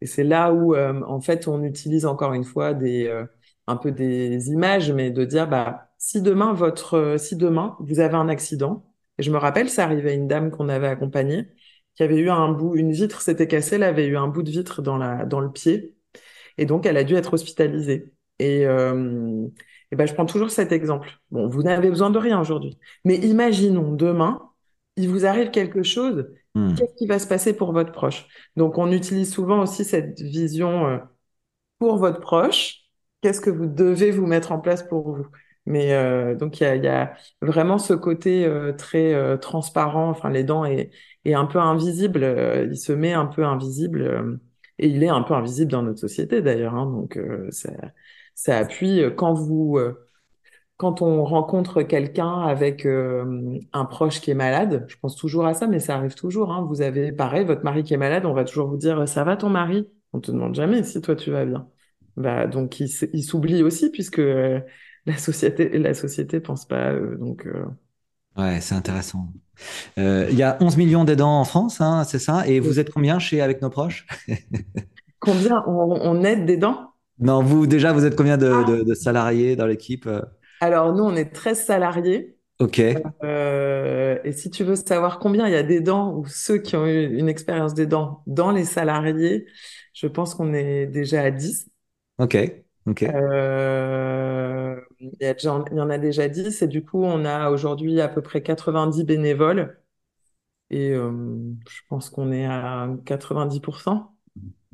[0.00, 3.12] Et c'est là où, euh, en fait, on utilise encore une fois des,
[3.66, 8.14] un peu des images, mais de dire, bah, si demain votre, si demain vous avez
[8.14, 8.86] un accident,
[9.18, 11.48] et je me rappelle, ça arrivait à une dame qu'on avait accompagnée,
[11.96, 14.50] qui avait eu un bout, une vitre s'était cassée, elle avait eu un bout de
[14.50, 15.94] vitre dans la, dans le pied,
[16.56, 18.12] et donc elle a dû être hospitalisée.
[18.38, 18.66] Et,
[19.92, 21.10] et ben, je prends toujours cet exemple.
[21.30, 24.50] Bon, vous n'avez besoin de rien aujourd'hui, mais imaginons demain,
[24.96, 26.74] il vous arrive quelque chose, Hmm.
[26.76, 28.26] qu'est-ce qui va se passer pour votre proche?
[28.56, 30.98] Donc, on utilise souvent aussi cette vision euh,
[31.78, 32.82] pour votre proche.
[33.22, 35.26] Qu'est-ce que vous devez vous mettre en place pour vous?
[35.66, 40.08] Mais euh, donc, il y y a vraiment ce côté euh, très euh, transparent.
[40.10, 40.90] Enfin, les dents est,
[41.24, 42.24] est un peu invisible.
[42.24, 44.02] euh, il se met un peu invisible.
[44.02, 44.36] euh,
[44.78, 46.74] et il est un peu invisible dans notre société d'ailleurs.
[46.74, 46.86] hein.
[46.86, 47.70] donc, euh, ça,
[48.42, 50.06] ça appuie euh, quand vous, euh,
[50.76, 55.54] quand on rencontre quelqu'un avec euh, un proche qui est malade, je pense toujours à
[55.54, 56.64] ça, mais ça arrive toujours, hein.
[56.68, 59.36] Vous avez, pareil, votre mari qui est malade, on va toujours vous dire, ça va
[59.36, 59.88] ton mari?
[60.12, 61.68] On te demande jamais si toi tu vas bien.
[62.16, 64.60] Bah, donc il, il s'oublie aussi puisque euh,
[65.06, 67.16] la société, la société pense pas à eux.
[67.18, 67.64] Donc, euh,
[68.36, 69.32] Ouais, c'est intéressant.
[69.96, 72.46] Il y a 11 millions d'aidants en France, hein, c'est ça?
[72.48, 74.06] Et vous êtes combien chez Avec nos proches?
[75.18, 76.89] combien on, on aide des dents?
[77.20, 80.06] Non, vous, déjà, vous êtes combien de, de- de salariés dans l'équipe?
[80.06, 80.22] euh?
[80.60, 82.36] Alors nous, on est 13 salariés.
[82.58, 82.78] Ok,
[83.24, 86.76] Euh, et si tu veux savoir combien il y a des dents ou ceux qui
[86.76, 89.46] ont eu une expérience des dents dans les salariés,
[89.94, 91.70] je pense qu'on est déjà à 10.
[92.18, 92.34] ok,
[92.86, 93.02] ok.
[93.08, 97.24] Euh, il y a déjà- il y en a déjà 10 et du coup, on
[97.24, 99.80] a aujourd'hui à peu près 90 bénévoles
[100.70, 101.12] et euh,
[101.68, 104.16] je pense qu'on est à 90%.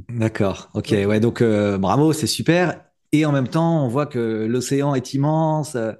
[0.08, 2.84] D'accord, ok, Donc, ouais, donc euh, bravo, c'est super.
[3.12, 5.74] Et en même temps, on voit que l'océan est immense.
[5.74, 5.92] euh,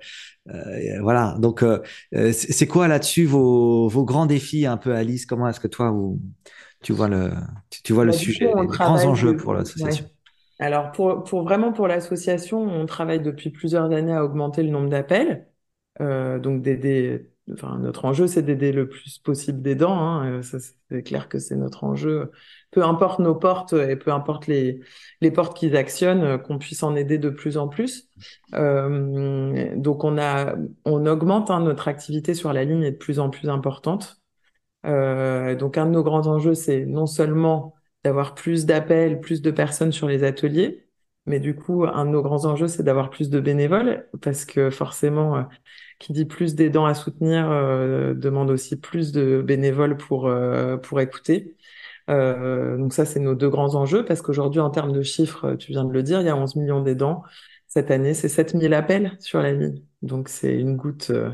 [0.48, 1.82] euh, voilà, donc euh,
[2.32, 5.26] c'est quoi là-dessus vos, vos grands défis un peu, Alice?
[5.26, 6.20] Comment est-ce que toi, vous,
[6.82, 7.32] tu vois le,
[7.70, 9.38] tu, tu vois le bah, sujet, les, grands enjeux de...
[9.38, 9.58] pour ouais.
[9.58, 10.06] l'association?
[10.58, 14.88] Alors, pour, pour vraiment pour l'association, on travaille depuis plusieurs années à augmenter le nombre
[14.88, 15.48] d'appels.
[16.00, 19.98] Euh, donc d'aider, enfin notre enjeu c'est d'aider le plus possible des dents.
[19.98, 20.40] Hein.
[20.40, 22.30] Euh, c'est clair que c'est notre enjeu.
[22.70, 24.80] Peu importe nos portes et peu importe les
[25.20, 28.08] les portes qu'ils actionnent, euh, qu'on puisse en aider de plus en plus.
[28.54, 33.18] Euh, donc on a on augmente hein, notre activité sur la ligne est de plus
[33.18, 34.20] en plus importante.
[34.86, 39.50] Euh, donc un de nos grands enjeux c'est non seulement d'avoir plus d'appels, plus de
[39.50, 40.85] personnes sur les ateliers,
[41.26, 44.70] mais du coup un de nos grands enjeux c'est d'avoir plus de bénévoles parce que
[44.70, 45.42] forcément euh,
[45.98, 51.00] qui dit plus d'aidants à soutenir euh, demande aussi plus de bénévoles pour, euh, pour
[51.00, 51.56] écouter.
[52.10, 55.72] Euh, donc ça, c'est nos deux grands enjeux parce qu'aujourd'hui, en termes de chiffres, tu
[55.72, 57.22] viens de le dire, il y a 11 millions d'aidants.
[57.66, 59.82] Cette année, c'est 7000 appels sur la ligne.
[60.02, 61.30] Donc c'est une goutte, euh,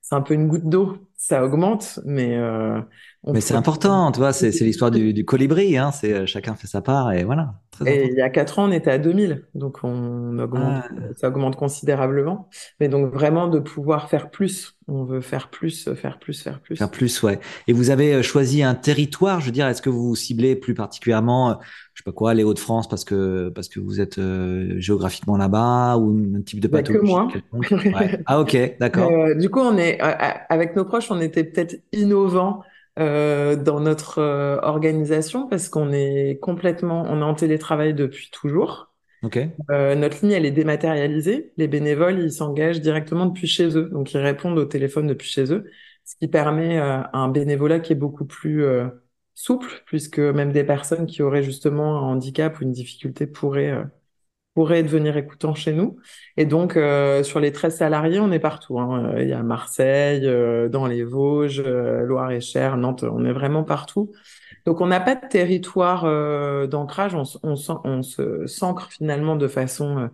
[0.00, 0.96] c'est un peu une goutte d'eau.
[1.14, 2.80] Ça augmente, mais euh,
[3.24, 6.54] on Mais c'est important, tu vois, c'est l'histoire du, du colibri, hein, c'est euh, chacun
[6.54, 9.46] fait sa part et voilà, Et il y a quatre ans, on était à 2000,
[9.54, 12.48] donc on augmente, Ah, ça augmente considérablement.
[12.80, 16.90] Mais donc vraiment de pouvoir faire plus, on veut faire plus, faire plus, faire faire
[16.90, 17.18] plus.
[17.18, 17.40] plus, ouais.
[17.66, 20.74] Et vous avez euh, choisi un territoire, je veux dire, est-ce que vous ciblez plus
[20.74, 21.54] particulièrement, euh,
[21.94, 25.96] je sais pas quoi, les Hauts-de-France parce que parce que vous êtes euh, géographiquement là-bas
[25.96, 27.28] ou un type de n'y a que pathologie moi.
[27.92, 28.20] Ouais.
[28.26, 29.10] Ah ok, d'accord.
[29.10, 32.62] Euh, du coup, on est euh, euh, avec nos proches, on était peut-être innovant
[32.98, 38.92] euh, dans notre euh, organisation parce qu'on est complètement, on est en télétravail depuis toujours.
[39.96, 41.52] notre ligne, elle est dématérialisée.
[41.56, 43.88] Les bénévoles, ils s'engagent directement depuis chez eux.
[43.90, 45.64] Donc, ils répondent au téléphone depuis chez eux,
[46.04, 48.64] ce qui permet un bénévolat qui est beaucoup plus
[49.34, 53.82] souple, puisque même des personnes qui auraient justement un handicap ou une difficulté pourraient
[54.54, 55.96] pourrait devenir écoutant chez nous.
[56.36, 58.78] Et donc, euh, sur les 13 salariés, on est partout.
[58.78, 59.14] Hein.
[59.18, 64.12] Il y a Marseille, euh, dans les Vosges, euh, Loire-et-Cher, Nantes, on est vraiment partout.
[64.64, 66.04] Donc, on n'a pas de territoire
[66.68, 70.08] d'ancrage, on, on, on se s'ancre finalement de façon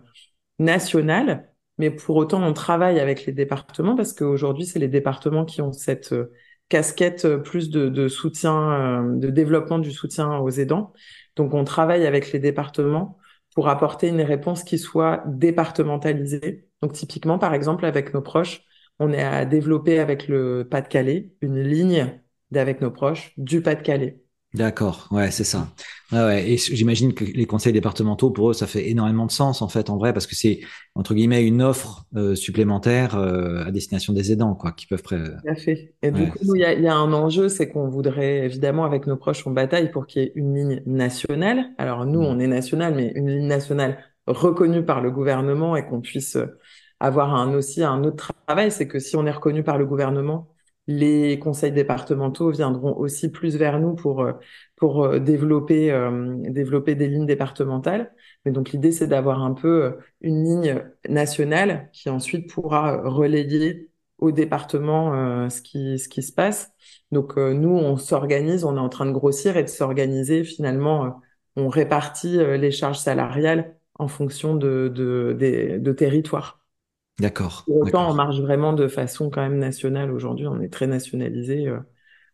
[0.59, 5.61] nationale, mais pour autant, on travaille avec les départements parce qu'aujourd'hui, c'est les départements qui
[5.61, 6.13] ont cette
[6.67, 10.91] casquette plus de, de soutien, de développement du soutien aux aidants.
[11.37, 13.17] Donc, on travaille avec les départements
[13.55, 16.69] pour apporter une réponse qui soit départementalisée.
[16.81, 18.63] Donc typiquement, par exemple, avec nos proches,
[18.99, 24.21] on est à développer avec le Pas-de-Calais une ligne d'avec nos proches du Pas-de-Calais.
[24.53, 25.69] D'accord, ouais, c'est ça.
[26.11, 26.51] Ouais, ouais.
[26.51, 29.89] Et j'imagine que les conseils départementaux, pour eux, ça fait énormément de sens, en fait,
[29.89, 30.59] en vrai, parce que c'est,
[30.93, 35.03] entre guillemets, une offre euh, supplémentaire euh, à destination des aidants, quoi, qui peuvent...
[35.03, 35.17] Pré...
[35.17, 35.93] Tout à fait.
[36.01, 39.07] Et du coup, il y a, y a, un enjeu, c'est qu'on voudrait, évidemment, avec
[39.07, 41.69] nos proches, on bataille pour qu'il y ait une ligne nationale.
[41.77, 42.25] Alors, nous, mmh.
[42.25, 46.37] on est national, mais une ligne nationale reconnue par le gouvernement et qu'on puisse
[46.99, 50.49] avoir un, aussi un autre travail, c'est que si on est reconnu par le gouvernement,
[50.87, 54.33] les conseils départementaux viendront aussi plus vers nous pour, euh,
[54.75, 58.13] pour euh, développer, euh, développer des lignes départementales.
[58.45, 64.31] Mais donc l'idée, c'est d'avoir un peu une ligne nationale qui ensuite pourra relayer au
[64.31, 66.71] département ce, qui, ce qui se passe.
[67.11, 70.43] Donc nous, on s'organise, on est en train de grossir et de s'organiser.
[70.43, 71.21] Finalement,
[71.55, 76.60] on répartit les charges salariales en fonction de, de, de, de territoires.
[77.19, 77.65] D'accord.
[77.67, 81.67] Autant on marche vraiment de façon quand même nationale aujourd'hui, on est très nationalisé.
[81.67, 81.79] Euh,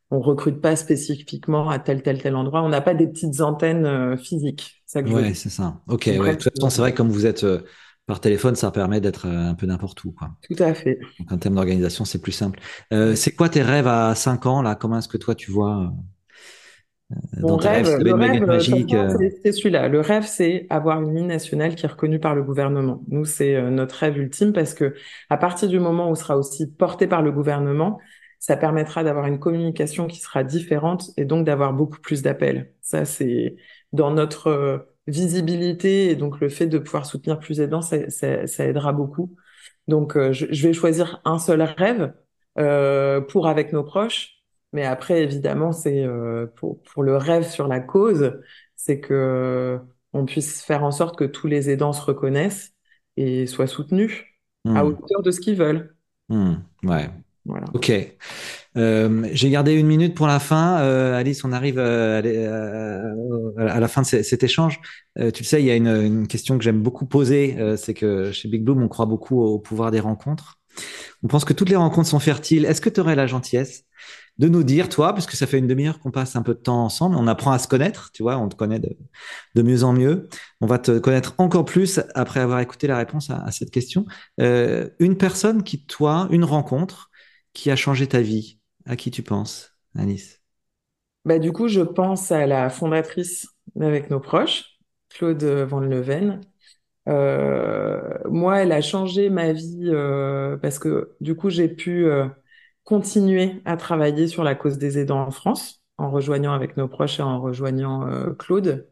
[0.10, 2.62] on recrute pas spécifiquement à tel tel tel endroit.
[2.64, 4.82] On n'a pas des petites antennes euh, physiques.
[4.86, 5.82] Ça ouais, c'est ça.
[5.88, 6.06] Ok.
[6.06, 6.18] Ouais.
[6.18, 7.66] De toute façon, c'est vrai que comme vous êtes euh,
[8.06, 10.30] par téléphone, ça permet d'être un peu n'importe où, quoi.
[10.50, 10.98] Tout à fait.
[11.20, 12.60] Donc en termes d'organisation, c'est plus simple.
[12.90, 14.76] c'est quoi tes rêves à 5 ans là?
[14.76, 15.92] Comment est-ce que toi tu vois
[17.10, 19.30] mon rêve, le rêve, euh.
[19.42, 19.88] c'est celui-là.
[19.88, 23.02] Le rêve, c'est avoir une ligne nationale qui est reconnue par le gouvernement.
[23.08, 24.94] Nous, c'est euh, notre rêve ultime parce que
[25.30, 28.00] à partir du moment où ce sera aussi porté par le gouvernement,
[28.40, 32.74] ça permettra d'avoir une communication qui sera différente et donc d'avoir beaucoup plus d'appels.
[32.82, 33.56] Ça, c'est
[33.94, 38.66] dans notre euh, visibilité et donc le fait de pouvoir soutenir plus aidants, ça, ça,
[38.66, 39.34] aidera beaucoup.
[39.88, 42.12] Donc, je, je, vais choisir un seul rêve
[43.30, 44.37] pour avec nos proches
[44.74, 48.40] mais après, évidemment, c'est euh, pour, pour, le rêve sur la cause,
[48.76, 49.80] c'est que
[50.14, 52.74] on puisse faire en sorte que tous les aidants se reconnaissent
[53.16, 54.26] et soient soutenus
[54.66, 54.88] à hmm.
[54.88, 55.96] hauteur de ce qu'ils veulent.
[56.30, 56.56] Hmm.
[56.84, 57.10] Ouais.
[57.46, 57.66] Voilà.
[57.74, 57.92] Ok.
[58.76, 60.80] Euh, J'ai gardé une minute pour la fin.
[60.82, 64.82] Euh, Alice, on arrive à, à, la fin de cet échange.
[65.18, 67.58] Euh, tu le sais, il y a une, une question que j'aime beaucoup poser.
[67.78, 70.60] c'est que chez Big Bloom, on croit beaucoup au pouvoir des rencontres.
[71.24, 72.66] On pense que toutes les rencontres sont fertiles.
[72.66, 73.86] Est-ce que tu aurais la gentillesse
[74.40, 76.60] de nous dire, toi, parce que ça fait une demi-heure qu'on passe un peu de
[76.60, 79.94] temps ensemble, on apprend à se connaître, tu vois, on te connaît de, mieux en
[79.94, 80.30] mieux.
[80.62, 84.06] On va te connaître encore plus après avoir écouté la réponse à, cette question.
[84.40, 87.10] Euh, une personne qui, toi, une rencontre
[87.54, 90.42] qui a changé ta vie, à qui tu penses, Alice?
[91.26, 93.48] Bah, Du coup, je pense à la fondatrice
[93.80, 94.78] avec nos proches,
[95.10, 96.42] Claude Van Leven.
[97.10, 102.06] Euh, moi, elle a changé ma vie euh, parce que du coup, j'ai pu
[102.88, 107.20] continuer à travailler sur la cause des aidants en France, en rejoignant avec nos proches
[107.20, 108.90] et en rejoignant euh, Claude.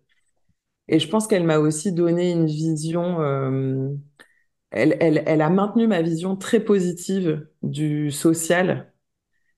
[0.90, 3.90] Et je pense qu'elle m'a aussi donné une vision, euh,
[4.72, 8.94] elle, a maintenu ma vision très positive du social,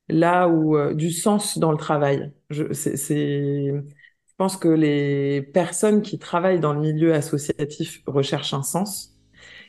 [0.08, 2.32] là où euh, du sens dans le travail.
[2.52, 3.82] Je, je
[4.38, 9.17] pense que les personnes qui travaillent dans le milieu associatif recherchent un sens.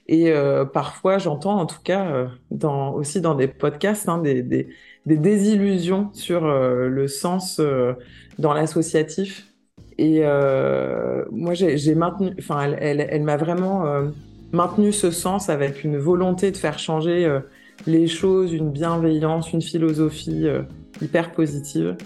[0.09, 4.43] Et euh, parfois, j'entends, en tout cas, euh, dans, aussi dans des podcasts, hein, des,
[4.43, 4.69] des,
[5.05, 7.61] des, désillusions sur euh, le sens
[8.39, 9.47] dans l'associatif.
[9.99, 10.23] Et
[11.33, 13.85] moi, j'ai maintenu, enfin, elle, elle, elle m'a vraiment
[14.53, 17.29] maintenu ce sens avec une volonté de faire changer
[17.85, 20.47] les choses, une bienveillance, une philosophie
[21.03, 21.97] hyper positive.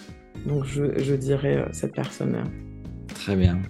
[0.47, 2.45] Donc, je, je dirais cette personne-là.
[3.15, 3.61] Très bien.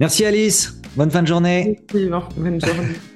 [0.00, 0.78] Merci Alice.
[0.94, 1.80] Bonne fin de journée.
[1.90, 3.15] Merci, bonne journée.